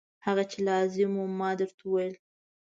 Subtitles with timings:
[0.25, 2.13] هغه چې لازم و ما درته وویل.